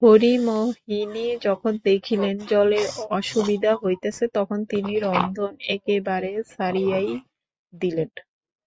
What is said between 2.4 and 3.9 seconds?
জলের অসুবিধা